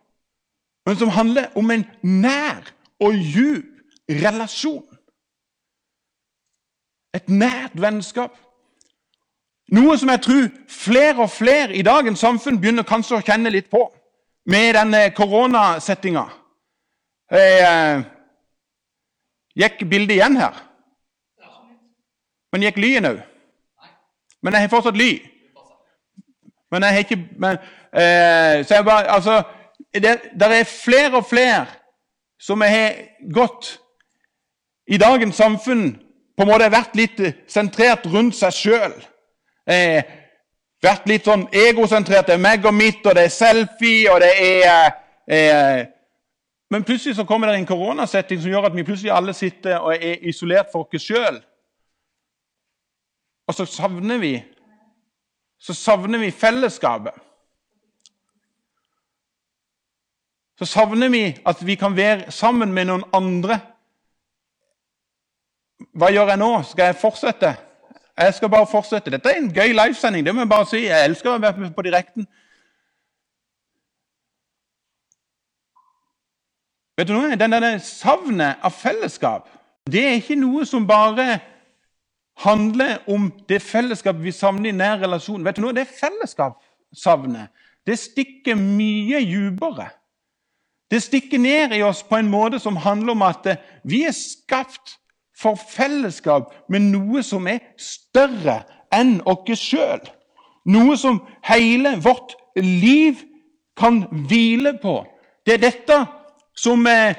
men 0.86 0.96
som 0.96 1.12
handler 1.12 1.50
om 1.56 1.70
en 1.70 1.84
nær 2.02 2.72
og 3.00 3.14
djup 3.14 3.64
relasjon. 4.08 4.84
Et 7.14 7.28
nært 7.28 7.76
vennskap. 7.80 8.32
Noe 9.72 9.96
som 9.98 10.08
jeg 10.12 10.22
tror 10.22 10.48
flere 10.68 11.22
og 11.24 11.30
flere 11.30 11.74
i 11.76 11.82
dagens 11.82 12.20
samfunn 12.20 12.60
begynner 12.60 12.86
kanskje 12.86 13.18
å 13.18 13.24
kjenne 13.24 13.50
litt 13.50 13.70
på 13.72 13.82
med 14.46 14.74
denne 14.74 15.10
koronasettinga. 15.16 16.24
Eh, 17.32 18.02
gikk 19.58 19.82
bildet 19.90 20.16
igjen 20.16 20.36
her? 20.38 20.60
Men 22.52 22.62
gikk 22.62 22.78
lyen 22.78 23.08
òg? 23.10 23.22
Men 24.42 24.54
jeg 24.54 24.66
har 24.66 24.70
fortsatt 24.70 24.98
ly. 24.98 25.10
Men 26.70 26.82
jeg 26.82 26.92
har 26.94 27.04
ikke 27.04 27.22
men, 27.38 27.58
eh, 27.92 28.64
Så 28.66 28.74
jeg 28.74 28.84
bare 28.84 29.10
Altså 29.10 29.42
det 29.94 30.42
er 30.42 30.64
flere 30.64 31.16
og 31.16 31.26
flere 31.26 31.66
som 32.40 32.60
har 32.60 32.92
gått 33.32 33.78
i 34.86 34.96
dagens 34.96 35.36
samfunn 35.36 35.96
på 36.36 36.42
en 36.42 36.48
måte 36.50 36.68
vært 36.70 36.96
litt 36.96 37.20
sentrert 37.48 38.04
rundt 38.06 38.36
seg 38.36 38.52
sjøl. 38.52 38.92
Eh, 39.66 40.02
vært 40.86 41.10
litt 41.10 41.26
sånn 41.26 41.48
egosentrert. 41.52 42.30
Det 42.30 42.38
er 42.38 42.46
meg 42.46 42.64
og 42.66 42.74
mitt, 42.74 43.02
og 43.04 43.18
det 43.18 43.26
er 43.26 43.34
selfie, 43.34 44.06
og 44.12 44.22
det 44.22 44.32
er 44.38 44.94
Eh, 45.26 45.86
men 46.70 46.84
plutselig 46.84 47.16
så 47.16 47.24
kommer 47.24 47.48
det 47.48 47.56
en 47.56 47.66
koronasetting 47.66 48.40
som 48.42 48.50
gjør 48.50 48.68
at 48.68 48.76
vi 48.76 48.84
plutselig 48.86 49.12
alle 49.12 49.34
sitter 49.34 49.78
og 49.78 49.94
er 49.94 50.22
isolert 50.22 50.70
for 50.72 50.86
oss 50.86 51.02
sjøl. 51.02 51.40
Og 53.46 53.54
så 53.54 53.66
savner 53.66 54.18
vi 54.18 54.34
så 55.58 55.74
savner 55.74 56.20
vi 56.20 56.30
fellesskapet. 56.30 57.14
Så 60.58 60.66
savner 60.68 61.08
vi 61.08 61.22
at 61.46 61.62
vi 61.66 61.74
kan 61.74 61.96
være 61.96 62.30
sammen 62.30 62.72
med 62.72 62.86
noen 62.86 63.04
andre. 63.12 63.58
Hva 65.96 66.10
gjør 66.12 66.32
jeg 66.32 66.40
nå? 66.40 66.50
Skal 66.62 66.90
jeg 66.90 67.00
fortsette? 67.00 67.54
Jeg 68.16 68.34
skal 68.34 68.48
bare 68.48 68.66
fortsette. 68.66 69.10
Dette 69.10 69.28
er 69.28 69.40
en 69.40 69.52
gøy 69.52 69.72
livesending. 69.72 70.26
det 70.26 70.34
må 70.34 70.40
Jeg 70.40 70.48
bare 70.48 70.66
si. 70.66 70.86
Jeg 70.86 71.04
elsker 71.04 71.30
å 71.30 71.38
være 71.38 71.70
på 71.76 71.82
direkten. 71.82 72.26
Vet 76.96 77.08
du 77.08 77.12
noe? 77.12 77.36
Den 77.36 77.80
savnet 77.80 78.56
av 78.64 78.72
fellesskap 78.72 79.52
det 79.86 80.02
er 80.02 80.16
ikke 80.18 80.34
noe 80.38 80.64
som 80.66 80.86
bare 80.86 81.38
handler 82.42 82.98
om 83.06 83.28
det 83.48 83.60
fellesskapet 83.62 84.24
vi 84.24 84.32
savner 84.34 84.72
i 84.72 84.76
nær 84.76 84.98
relasjon. 84.98 85.44
Vet 85.44 85.56
du 85.56 85.62
noe? 85.62 85.76
Det 85.76 85.86
fellesskapssavnet 85.86 87.52
det 87.86 87.98
stikker 88.02 88.58
mye 88.58 89.20
dypere. 89.22 89.92
Det 90.90 91.02
stikker 91.02 91.38
ned 91.38 91.74
i 91.76 91.82
oss 91.86 92.02
på 92.02 92.18
en 92.18 92.30
måte 92.30 92.58
som 92.62 92.76
handler 92.82 93.14
om 93.14 93.22
at 93.26 93.46
vi 93.86 94.02
er 94.06 94.14
skapt 94.14 94.96
for 95.36 95.58
fellesskap 95.60 96.52
med 96.72 96.88
noe 96.92 97.22
som 97.24 97.46
er 97.50 97.60
større 97.80 98.62
enn 98.94 99.18
oss 99.28 99.60
sjøl. 99.60 100.02
Noe 100.66 100.96
som 100.98 101.20
hele 101.46 101.96
vårt 102.02 102.34
liv 102.56 103.20
kan 103.78 104.04
hvile 104.28 104.74
på. 104.82 105.02
Det 105.46 105.58
er 105.58 105.62
dette 105.62 105.98
som 106.56 106.86
eh, 106.90 107.14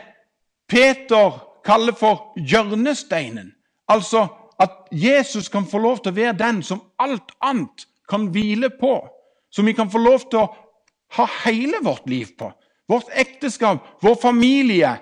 Peter 0.67 1.37
kaller 1.65 1.95
for 1.95 2.33
hjørnesteinen. 2.35 3.53
Altså 3.87 4.25
at 4.59 4.89
Jesus 4.91 5.49
kan 5.53 5.67
få 5.69 5.79
lov 5.79 6.01
til 6.01 6.11
å 6.11 6.17
være 6.17 6.39
den 6.39 6.63
som 6.65 6.81
alt 6.99 7.31
annet 7.45 7.85
kan 8.09 8.31
hvile 8.33 8.71
på. 8.73 8.99
Som 9.53 9.69
vi 9.69 9.75
kan 9.77 9.91
få 9.91 10.01
lov 10.01 10.25
til 10.31 10.43
å 10.43 10.49
ha 11.15 11.27
hele 11.45 11.79
vårt 11.85 12.09
liv 12.09 12.33
på. 12.39 12.49
Vårt 12.87 13.11
ekteskap, 13.15 13.83
vår 14.01 14.15
familie, 14.21 14.95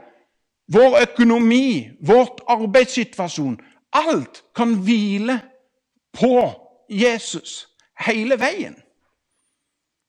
vår 0.67 1.01
økonomi, 1.01 1.89
vårt 2.01 2.41
arbeidssituasjon. 2.48 3.60
Alt 3.93 4.43
kan 4.55 4.74
hvile 4.84 5.39
på 6.13 6.51
Jesus 6.89 7.67
hele 8.00 8.39
veien. 8.39 8.75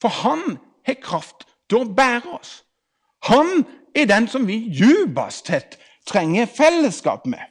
For 0.02 0.08
han 0.08 0.58
har 0.86 1.00
kraft 1.02 1.46
til 1.68 1.82
å 1.82 1.92
bære 1.96 2.38
oss. 2.38 2.62
Han 3.26 3.64
er 3.96 4.08
den 4.10 4.28
som 4.28 4.46
vi 4.46 4.58
djupest 4.70 5.50
sett 5.50 5.78
trenger 6.06 6.46
fellesskap 6.46 7.26
med. 7.26 7.42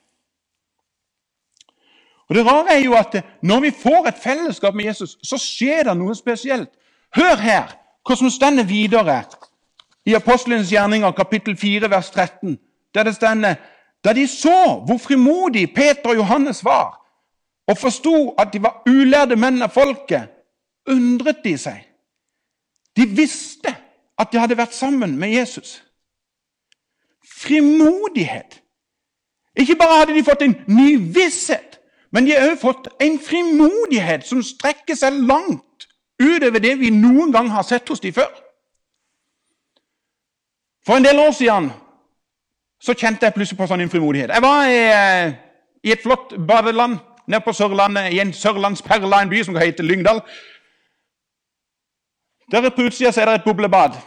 Og 2.30 2.36
Det 2.36 2.46
rare 2.46 2.74
er 2.74 2.80
jo 2.80 2.94
at 2.98 3.16
når 3.42 3.60
vi 3.60 3.72
får 3.72 4.08
et 4.08 4.22
fellesskap 4.24 4.74
med 4.74 4.86
Jesus, 4.86 5.18
så 5.24 5.38
skjer 5.38 5.84
det 5.84 5.98
noe 5.98 6.16
spesielt. 6.16 6.70
Hør 7.16 7.36
her 7.36 7.76
hva 8.06 8.16
som 8.18 8.30
stender 8.30 8.66
videre 8.66 9.24
i 10.06 10.14
Apostelens 10.14 10.72
gjerninger, 10.72 11.12
kapittel 11.12 11.58
4, 11.58 11.90
vers 11.90 12.10
13. 12.10 12.58
Der 12.96 13.04
det 13.04 13.16
stender 13.16 13.56
Da 14.04 14.14
de 14.14 14.28
så 14.28 14.84
hvor 14.86 14.98
frimodig 14.98 15.74
Peter 15.74 16.10
og 16.10 16.16
Johannes 16.16 16.64
var, 16.64 17.02
og 17.68 17.78
forsto 17.78 18.30
at 18.30 18.54
de 18.54 18.62
var 18.62 18.84
ulærde 18.90 19.36
menn 19.36 19.62
av 19.62 19.70
folket, 19.74 20.30
undret 20.88 21.42
de 21.44 21.58
seg. 21.58 21.80
De 22.96 23.08
visste 23.10 23.76
at 24.18 24.30
de 24.32 24.40
hadde 24.40 24.58
vært 24.58 24.74
sammen 24.78 25.18
med 25.18 25.34
Jesus. 25.34 25.84
Frimodighet. 27.26 28.62
Ikke 29.58 29.76
bare 29.76 29.98
hadde 29.98 30.14
de 30.14 30.24
fått 30.24 30.42
en 30.46 30.56
ny 30.68 30.98
visshet, 31.18 31.80
men 32.12 32.26
de 32.26 32.36
har 32.36 32.52
også 32.52 32.62
fått 32.62 32.88
en 33.02 33.18
frimodighet 33.20 34.28
som 34.28 34.44
strekker 34.44 34.96
seg 34.96 35.18
langt 35.26 35.88
utover 36.22 36.62
det 36.62 36.78
vi 36.80 36.94
noen 36.94 37.34
gang 37.34 37.50
har 37.52 37.66
sett 37.66 37.90
hos 37.90 38.00
dem 38.00 38.14
før. 38.14 38.30
For 40.86 40.96
en 40.96 41.10
del 41.10 41.20
år 41.20 41.34
siden 41.34 41.72
så 42.86 42.94
kjente 42.94 43.26
jeg 43.26 43.34
plutselig 43.34 43.58
på 43.58 43.68
sånn 43.70 43.82
en 43.82 43.90
frimodighet. 43.90 44.30
Jeg 44.34 44.44
var 44.44 44.68
i, 44.70 44.82
eh, 44.94 45.32
i 45.84 45.92
et 45.92 46.04
flott 46.04 46.36
badeland 46.48 46.98
nede 47.28 47.42
på 47.42 47.54
Sørlandet, 47.54 48.14
i 48.14 48.20
en 48.22 48.34
sørlandsperle, 48.34 49.22
en 49.22 49.30
by 49.30 49.44
som 49.44 49.56
heter 49.58 49.84
Lyngdal. 49.84 50.22
Der 52.52 52.70
på 52.70 52.86
utsida 52.86 53.10
er 53.10 53.26
det 53.26 53.36
et 53.36 53.44
boblebad. 53.46 53.98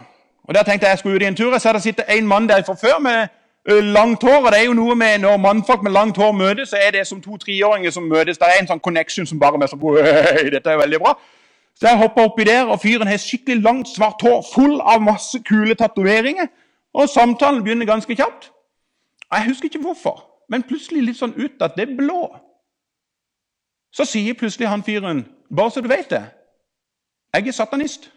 Og 0.49 0.55
Der 0.55 0.63
tenkte 0.63 0.87
jeg 0.87 0.91
jeg 0.91 0.99
skulle 0.99 1.17
ut 1.17 1.23
i 1.23 1.27
en 1.27 1.37
tur. 1.37 1.53
Jeg 1.53 1.61
ser 1.61 1.73
det 1.73 1.83
sitter 1.83 2.05
en 2.09 2.27
mann 2.27 2.49
der 2.49 2.63
fra 2.63 2.75
før 2.75 2.99
med 2.99 3.29
langt 3.83 4.23
hår. 4.23 4.45
og 4.47 4.53
det 4.53 4.61
er 4.61 4.65
jo 4.65 4.73
noe 4.73 4.95
med 4.95 5.19
Når 5.19 5.37
mannfolk 5.37 5.83
med 5.83 5.93
langt 5.93 6.17
hår 6.17 6.33
møtes, 6.33 6.69
så 6.69 6.77
er 6.87 6.91
det 6.91 7.07
som 7.07 7.21
to-treåringer 7.21 7.91
som 7.91 8.03
møtes. 8.03 8.39
Det 8.39 8.47
er 8.47 8.61
en 8.61 8.67
sånn 8.67 8.81
connection 8.81 9.27
som 9.27 9.41
bare 9.41 9.63
er 9.63 9.67
så 9.67 9.77
Dette 10.55 10.71
er 10.71 10.79
veldig 10.79 10.99
bra. 10.99 11.19
Så 11.75 11.89
jeg 11.89 11.97
hopper 11.97 12.23
oppi 12.23 12.45
der, 12.45 12.65
og 12.67 12.81
fyren 12.81 13.07
har 13.07 13.17
skikkelig 13.17 13.63
langt, 13.63 13.89
svart 13.89 14.23
hår, 14.23 14.45
full 14.55 14.81
av 14.81 15.03
masse 15.03 15.39
kule 15.49 15.75
tatoveringer. 15.75 16.47
Og 16.95 17.09
samtalen 17.09 17.65
begynner 17.65 17.87
ganske 17.87 18.17
kjapt. 18.17 18.51
Jeg 19.33 19.47
husker 19.47 19.65
ikke 19.65 19.85
hvorfor, 19.85 20.25
men 20.49 20.63
plutselig 20.63 21.03
litt 21.05 21.19
sånn 21.19 21.37
ut 21.37 21.63
at 21.63 21.77
det 21.77 21.89
er 21.89 21.97
blå. 21.97 22.29
Så 23.93 24.05
sier 24.09 24.37
plutselig 24.37 24.69
han 24.69 24.85
fyren, 24.85 25.27
bare 25.57 25.71
så 25.71 25.81
du 25.85 25.89
vet 25.89 26.11
det, 26.11 26.23
jeg 27.35 27.49
er 27.49 27.57
satanist. 27.57 28.11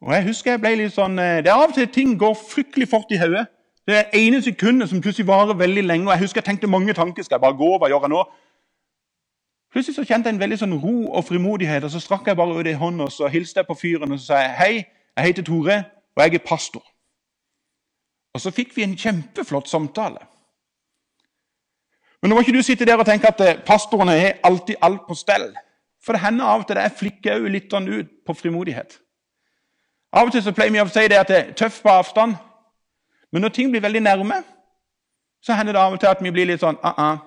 Og 0.00 0.14
jeg 0.14 0.24
husker 0.30 0.54
jeg 0.54 0.60
ble 0.60 0.74
litt 0.80 0.94
sånn, 0.94 1.18
eh, 1.18 1.42
Det 1.42 1.50
er 1.50 1.58
av 1.58 1.68
og 1.68 1.74
til 1.74 1.88
ting 1.88 2.18
går 2.18 2.34
fryktelig 2.34 2.88
fort 2.88 3.10
i 3.10 3.18
hodet. 3.20 3.46
Det 3.86 3.96
er 3.96 4.14
ene 4.14 4.42
sekundet 4.42 4.88
som 4.88 5.00
plutselig 5.00 5.26
varer 5.26 5.54
veldig 5.54 5.84
lenge. 5.84 6.06
og 6.06 6.12
Jeg 6.12 6.20
husker 6.20 6.40
jeg 6.40 6.44
tenkte 6.44 6.66
mange 6.66 6.92
tanker. 6.92 7.22
Skal 7.22 7.34
jeg 7.34 7.40
bare 7.40 7.56
gå? 7.56 7.78
Hva 7.78 7.88
gjør 7.88 8.00
jeg 8.00 8.10
nå? 8.10 8.24
Plutselig 9.72 9.96
så 9.96 10.04
kjente 10.04 10.28
jeg 10.28 10.34
en 10.34 10.40
veldig 10.40 10.58
sånn 10.58 10.78
ro 10.82 11.12
og 11.14 11.24
frimodighet, 11.24 11.84
og 11.84 11.90
så 11.90 12.00
strakk 12.02 12.26
jeg 12.26 12.36
bare 12.36 12.56
ut 12.58 12.66
ei 12.66 12.74
hånd 12.74 13.00
og 13.00 13.12
så 13.14 13.28
hilste 13.30 13.60
jeg 13.60 13.68
på 13.68 13.76
fyren 13.78 14.12
og 14.12 14.18
så 14.18 14.26
sa 14.26 14.40
jeg, 14.42 14.54
hei, 14.58 14.72
jeg 15.14 15.26
heter 15.26 15.46
Tore, 15.46 15.76
og 16.16 16.24
jeg 16.24 16.34
er 16.34 16.42
pastor. 16.42 16.82
Og 18.34 18.40
så 18.40 18.52
fikk 18.54 18.76
vi 18.76 18.84
en 18.86 18.96
kjempeflott 18.98 19.68
samtale. 19.68 20.22
Men 22.22 22.30
nå 22.30 22.36
må 22.36 22.44
ikke 22.44 22.54
du 22.58 22.62
sitte 22.62 22.86
der 22.86 23.00
og 23.00 23.08
tenke 23.08 23.30
at 23.30 23.40
eh, 23.40 23.60
pastorene 23.66 24.12
har 24.12 24.40
alltid 24.44 24.76
alt 24.82 25.06
på 25.08 25.16
stell. 25.16 25.48
For 26.04 26.16
det 26.16 26.22
hender 26.22 26.44
av 26.44 26.62
og 26.62 26.68
til 26.68 26.76
det 26.76 26.92
flikker 26.96 27.48
litt 27.52 27.72
sånn 27.72 27.88
ut 27.88 28.12
på 28.26 28.36
frimodighet. 28.36 28.98
Av 30.12 30.28
og 30.28 30.32
til 30.34 30.42
så 30.44 30.52
pleier 30.52 30.72
vi 30.74 30.82
å 30.82 30.88
si 30.90 31.06
det 31.08 31.18
at 31.20 31.30
det 31.30 31.38
er 31.38 31.52
tøff 31.56 31.80
på 31.82 31.92
avstand. 31.92 32.36
Men 33.32 33.44
når 33.44 33.54
ting 33.54 33.70
blir 33.72 33.82
veldig 33.84 34.02
nærme, 34.04 34.42
så 35.40 35.56
hender 35.56 35.76
det 35.76 35.82
av 35.82 35.94
og 35.94 36.00
til 36.00 36.10
at 36.10 36.22
vi 36.22 36.32
blir 36.34 36.48
litt 36.50 36.60
sånn 36.60 36.78
uh 36.84 36.94
-uh. 36.98 37.18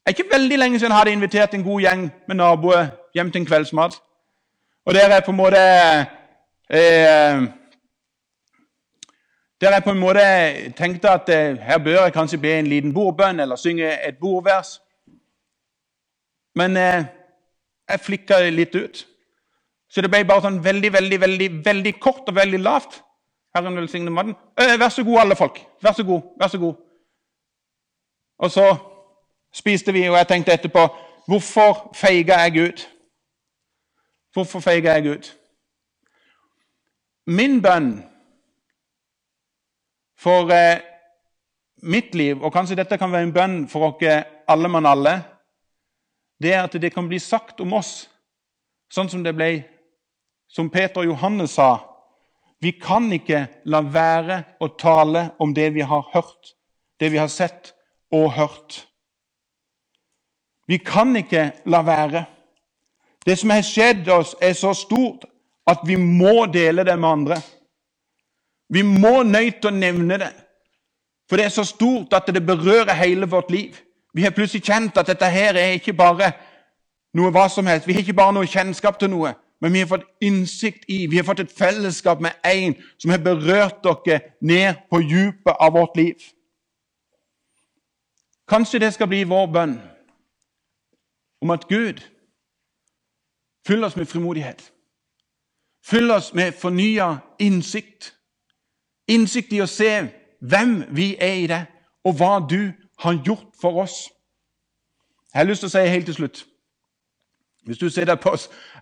Det 0.00 0.16
er 0.16 0.22
ikke 0.22 0.32
veldig 0.32 0.58
lenge 0.58 0.78
siden 0.78 0.90
jeg 0.90 0.98
hadde 0.98 1.12
invitert 1.12 1.54
en 1.54 1.64
god 1.64 1.80
gjeng 1.80 2.10
med 2.28 2.36
naboer 2.36 2.86
hjem 3.14 3.30
til 3.32 3.40
en 3.40 3.46
kveldsmat. 3.46 4.00
Og 4.86 4.94
der 4.94 5.10
er 5.10 5.20
på 5.20 5.30
en 5.30 5.36
måte 5.36 5.60
eh, 6.70 7.42
Der 9.60 9.72
jeg 9.72 9.84
på 9.84 9.90
en 9.90 9.98
måte 9.98 10.20
tenkte 10.76 11.10
at 11.10 11.28
eh, 11.28 11.56
her 11.56 11.78
bør 11.78 12.02
jeg 12.02 12.12
kanskje 12.12 12.38
be 12.40 12.58
en 12.58 12.66
liten 12.66 12.94
bordbønn 12.94 13.40
eller 13.40 13.56
synge 13.56 14.08
et 14.08 14.18
bordvers. 14.18 14.80
Men 16.54 16.76
eh, 16.76 17.04
jeg 17.90 18.00
flikka 18.00 18.38
litt 18.50 18.74
ut. 18.74 19.06
Så 19.90 20.00
det 20.00 20.10
ble 20.10 20.24
bare 20.24 20.46
sånn 20.46 20.62
veldig, 20.64 20.92
veldig, 20.92 21.20
veldig, 21.20 21.48
veldig 21.64 21.94
kort 22.00 22.28
og 22.30 22.36
veldig 22.36 22.60
lavt. 22.62 23.02
Herren 23.54 23.76
velsigne 23.76 24.10
maten. 24.10 24.36
Vær 24.56 24.88
så 24.88 25.04
god, 25.04 25.18
alle 25.24 25.36
folk. 25.36 25.58
Vær 25.82 25.92
så 25.92 26.04
god. 26.06 26.22
Vær 26.40 26.48
så 26.48 26.58
god. 26.58 26.74
Og 28.40 28.50
så 28.50 28.66
spiste 29.52 29.92
vi, 29.92 30.08
og 30.08 30.16
jeg 30.16 30.28
tenkte 30.28 30.52
etterpå 30.52 30.88
Hvorfor 31.26 31.92
feiga 31.94 32.40
jeg 32.46 32.70
ut? 32.70 32.88
Hvorfor 34.32 34.60
feiga 34.60 34.96
jeg 34.96 35.18
ut? 35.18 35.36
Min 37.26 37.60
bønn 37.62 38.09
for 40.20 40.52
eh, 40.52 40.82
mitt 41.82 42.14
liv, 42.14 42.42
og 42.42 42.52
kanskje 42.52 42.76
dette 42.76 42.98
kan 43.00 43.12
være 43.12 43.28
en 43.28 43.34
bønn 43.34 43.58
for 43.68 43.96
dere 44.00 44.24
alle 44.50 44.68
mann 44.68 44.88
alle, 44.88 45.14
det 46.40 46.54
er 46.54 46.64
at 46.64 46.76
det 46.80 46.92
kan 46.92 47.08
bli 47.08 47.18
sagt 47.20 47.60
om 47.60 47.72
oss, 47.76 48.08
sånn 48.92 49.08
som 49.08 49.24
det 49.24 49.34
ble, 49.36 49.62
som 50.50 50.70
Peter 50.72 51.02
og 51.02 51.12
Johannes 51.12 51.56
sa 51.56 51.78
vi 52.60 52.74
kan 52.76 53.06
ikke 53.12 53.46
la 53.72 53.80
være 53.80 54.42
å 54.60 54.68
tale 54.76 55.30
om 55.40 55.54
det 55.56 55.70
vi 55.72 55.80
har 55.80 56.04
hørt, 56.12 56.52
det 57.00 57.08
vi 57.08 57.16
har 57.16 57.30
sett 57.32 57.72
og 58.12 58.34
hørt. 58.36 58.82
Vi 60.68 60.76
kan 60.84 61.16
ikke 61.16 61.46
la 61.72 61.80
være. 61.82 62.26
Det 63.24 63.38
som 63.40 63.50
har 63.54 63.64
skjedd 63.64 64.10
oss, 64.12 64.34
er 64.40 64.52
så 64.52 64.74
stort 64.76 65.24
at 65.66 65.80
vi 65.88 65.96
må 65.96 66.44
dele 66.52 66.84
det 66.84 66.98
med 67.00 67.08
andre. 67.08 67.40
Vi 68.70 68.82
må 68.86 69.22
nøye 69.26 69.58
å 69.66 69.74
nevne 69.74 70.18
det, 70.22 70.30
for 71.28 71.36
det 71.36 71.48
er 71.48 71.54
så 71.54 71.64
stort 71.66 72.14
at 72.14 72.30
det 72.30 72.46
berører 72.46 72.94
hele 72.94 73.26
vårt 73.26 73.50
liv. 73.50 73.76
Vi 74.14 74.22
har 74.22 74.34
plutselig 74.34 74.64
kjent 74.66 74.98
at 74.98 75.06
dette 75.06 75.26
her 75.30 75.58
er 75.58 75.76
ikke 75.78 75.94
bare 75.94 76.32
noe 77.14 77.30
hva 77.34 77.48
som 77.50 77.66
helst. 77.66 77.86
Vi 77.86 77.94
har 77.94 78.02
ikke 78.02 78.18
bare 78.18 78.34
noe 78.34 78.50
kjennskap 78.50 78.98
til 78.98 79.10
noe. 79.10 79.34
men 79.60 79.72
vi 79.72 79.78
har 79.78 79.86
fått 79.86 80.06
innsikt 80.20 80.84
i, 80.88 81.06
vi 81.06 81.16
har 81.16 81.24
fått 81.24 81.42
et 81.42 81.52
fellesskap 81.52 82.20
med 82.20 82.32
en 82.44 82.74
som 82.98 83.10
har 83.10 83.18
berørt 83.20 83.82
dere 83.84 84.20
ned 84.40 84.74
på 84.90 85.00
djupet 85.00 85.56
av 85.60 85.72
vårt 85.72 85.96
liv. 85.96 86.14
Kanskje 88.48 88.80
det 88.80 88.94
skal 88.94 89.08
bli 89.08 89.24
vår 89.28 89.46
bønn 89.52 89.76
om 91.42 91.50
at 91.50 91.68
Gud 91.68 92.00
fyller 93.66 93.86
oss 93.86 93.96
med 93.96 94.08
frimodighet. 94.08 94.72
Fyll 95.84 96.10
oss 96.10 96.32
med 96.34 96.56
fornya 96.56 97.18
innsikt. 97.38 98.14
Innsikt 99.10 99.52
i 99.52 99.60
å 99.62 99.68
se 99.68 99.90
hvem 100.40 100.84
vi 100.94 101.12
er 101.20 101.34
i 101.42 101.46
det, 101.50 101.64
og 102.04 102.16
hva 102.16 102.38
du 102.40 102.72
har 103.02 103.18
gjort 103.26 103.50
for 103.60 103.82
oss. 103.82 104.08
Jeg 105.32 105.40
har 105.40 105.48
lyst 105.48 105.64
til 105.64 105.70
å 105.70 105.74
si 105.74 105.82
helt 105.86 106.06
til 106.06 106.14
slutt 106.14 106.46
Hvis 107.66 107.78
du 107.78 107.90
sitter 107.90 108.16
på, 108.16 108.32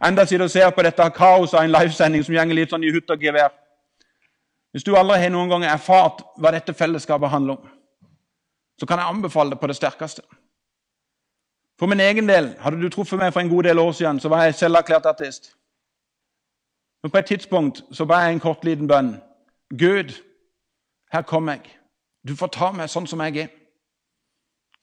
enda 0.04 0.24
sitter 0.24 0.44
og 0.44 0.50
ser 0.50 0.70
på 0.70 0.82
dette 0.82 1.10
kaoset 1.16 1.58
av 1.58 1.64
en 1.64 1.74
livesending 1.74 2.24
som 2.24 2.34
går 2.34 2.54
litt 2.54 2.70
sånn 2.72 2.86
i 2.86 2.92
hutt 2.94 3.10
og 3.10 3.22
gevær 3.22 3.50
Hvis 4.72 4.86
du 4.86 4.94
aldri 4.96 5.18
har 5.18 5.32
noen 5.34 5.50
gang 5.50 5.66
erfart 5.68 6.22
hva 6.38 6.52
dette 6.54 6.72
fellesskapet 6.72 7.28
handler 7.28 7.58
om, 7.58 7.68
så 8.80 8.86
kan 8.86 8.98
jeg 8.98 9.08
anbefale 9.08 9.50
det 9.50 9.60
på 9.60 9.66
det 9.66 9.76
sterkeste. 9.76 10.22
For 11.78 11.86
min 11.86 12.00
egen 12.00 12.28
del, 12.28 12.54
Hadde 12.60 12.80
du 12.80 12.88
truffet 12.88 13.18
meg 13.18 13.32
for 13.32 13.40
en 13.40 13.48
god 13.48 13.62
del 13.62 13.78
år 13.78 13.92
siden, 13.92 14.20
så 14.20 14.28
var 14.28 14.44
jeg 14.44 14.54
selverklært 14.54 15.06
ateist. 15.06 15.54
Men 17.02 17.10
på 17.10 17.18
et 17.18 17.26
tidspunkt 17.26 17.82
så 17.92 18.04
ba 18.04 18.22
jeg 18.24 18.32
en 18.32 18.40
kort, 18.40 18.64
liten 18.64 18.88
bønn. 18.88 19.16
Gud, 19.70 20.14
her 21.12 21.22
kommer 21.22 21.52
jeg. 21.52 21.78
Du 22.28 22.36
får 22.36 22.46
ta 22.46 22.72
meg 22.72 22.90
sånn 22.90 23.06
som 23.06 23.20
jeg 23.20 23.36
er. 23.44 23.50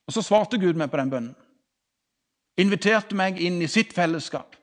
Og 0.07 0.13
Så 0.13 0.21
svarte 0.21 0.59
Gud 0.61 0.77
meg 0.77 0.91
på 0.91 0.97
den 0.97 1.09
bønnen. 1.09 1.35
Inviterte 2.57 3.15
meg 3.15 3.41
inn 3.41 3.61
i 3.61 3.67
sitt 3.67 3.93
fellesskap. 3.93 4.55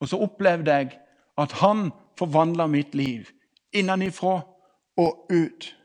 Og 0.00 0.08
så 0.08 0.18
opplevde 0.18 0.72
jeg 0.72 0.98
at 1.38 1.52
han 1.60 1.92
forvandla 2.18 2.66
mitt 2.66 2.94
liv 2.94 3.28
innenifra 3.72 4.40
og 4.96 5.26
ut. 5.30 5.76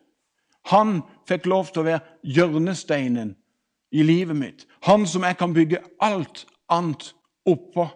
Han 0.67 1.01
fikk 1.27 1.45
lov 1.45 1.69
til 1.71 1.83
å 1.83 1.87
være 1.87 2.33
hjørnesteinen 2.35 3.35
i 3.91 4.03
livet 4.03 4.35
mitt. 4.35 4.65
Han 4.83 5.07
som 5.07 5.23
jeg 5.23 5.37
kan 5.37 5.53
bygge 5.53 5.83
alt 6.03 6.45
annet 6.69 7.13
oppå. 7.47 7.87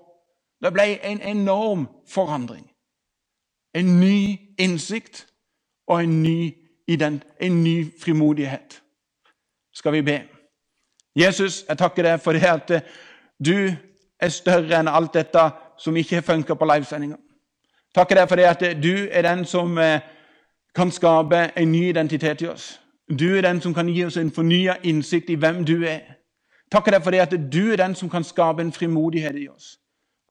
Det 0.63 0.71
ble 0.73 0.99
en 1.03 1.21
enorm 1.21 1.87
forandring. 2.07 2.69
En 3.75 3.99
ny 3.99 4.53
innsikt 4.59 5.25
og 5.87 6.03
en 6.03 6.23
ny, 6.23 6.53
en 6.87 7.63
ny 7.63 7.91
frimodighet. 8.03 8.81
Skal 9.73 9.93
vi 9.93 10.01
be? 10.01 10.21
Jesus, 11.15 11.65
jeg 11.69 11.77
takker 11.77 12.03
deg 12.03 12.21
for 12.21 12.33
det 12.33 12.47
at 12.47 12.71
du 13.45 13.71
er 14.21 14.29
større 14.29 14.79
enn 14.79 14.87
alt 14.87 15.13
dette 15.13 15.49
som 15.79 15.97
ikke 15.97 16.21
funka 16.21 16.55
på 16.55 16.67
livesendinga. 16.67 17.17
Takker 17.95 18.15
deg 18.15 18.29
for 18.29 18.39
det 18.39 18.47
at 18.47 18.83
du 18.83 19.07
er 19.11 19.25
den 19.25 19.45
som 19.45 19.77
eh, 19.77 19.99
kan 20.75 20.91
skape 20.91 21.49
en 21.57 21.71
ny 21.71 21.89
identitet 21.89 22.41
i 22.41 22.47
oss. 22.47 22.79
Du 23.19 23.35
er 23.35 23.41
den 23.41 23.61
som 23.61 23.73
kan 23.73 23.89
gi 23.89 24.05
oss 24.05 24.17
en 24.17 24.31
fornya 24.31 24.77
innsikt 24.83 25.29
i 25.29 25.35
hvem 25.35 25.65
du 25.65 25.83
er. 25.83 26.21
Takker 26.71 26.95
deg 26.95 27.03
for 27.03 27.11
det 27.11 27.19
at 27.19 27.35
du 27.51 27.71
er 27.71 27.81
den 27.81 27.95
som 27.95 28.09
kan 28.09 28.23
skape 28.23 28.61
en 28.61 28.71
frimodighet 28.71 29.35
i 29.35 29.49
oss. 29.49 29.77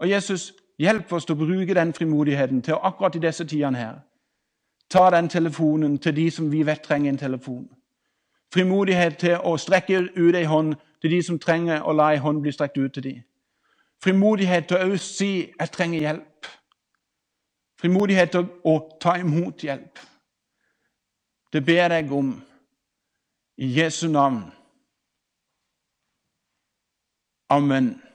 Og 0.01 0.09
Jesus, 0.11 0.53
hjelp 0.79 1.13
oss 1.13 1.27
til 1.29 1.37
å 1.37 1.45
bruke 1.45 1.75
den 1.77 1.93
frimodigheten 1.93 2.63
til 2.63 2.81
akkurat 2.81 3.17
i 3.17 3.21
disse 3.27 3.45
tidene 3.45 3.79
her. 3.79 3.99
Ta 4.91 5.11
den 5.11 5.29
telefonen 5.29 5.99
til 5.99 6.17
de 6.17 6.31
som 6.31 6.53
vi 6.53 6.67
vet 6.67 6.83
trenger 6.83 7.13
en 7.13 7.19
telefon. 7.19 7.71
Frimodighet 8.55 9.19
til 9.19 9.37
å 9.37 9.57
strekke 9.57 10.01
ut 10.17 10.35
ei 10.35 10.45
hånd 10.45 10.75
til 11.01 11.11
de 11.11 11.23
som 11.23 11.39
trenger 11.39 11.85
å 11.87 11.93
la 11.93 12.11
ei 12.13 12.19
hånd 12.19 12.43
bli 12.43 12.53
strekt 12.53 12.79
ut 12.79 12.93
til 12.95 13.03
dem. 13.03 13.23
Frimodighet 14.03 14.69
til 14.69 14.77
å 14.77 14.97
si 14.97 15.53
'jeg 15.61 15.71
trenger 15.71 16.01
hjelp'. 16.01 16.47
Frimodighet 17.81 18.31
til 18.31 18.49
å 18.65 18.99
ta 19.01 19.15
imot 19.15 19.63
hjelp. 19.63 19.99
Det 21.53 21.65
ber 21.65 21.75
jeg 21.75 21.91
deg 21.91 22.13
om 22.13 22.43
i 23.57 23.67
Jesu 23.81 24.09
navn. 24.09 24.53
Amen. 27.49 28.10